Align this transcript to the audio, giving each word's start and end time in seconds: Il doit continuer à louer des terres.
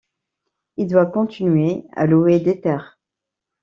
Il 0.77 0.87
doit 0.87 1.05
continuer 1.05 1.83
à 1.91 2.07
louer 2.07 2.39
des 2.39 2.59
terres. 2.59 2.97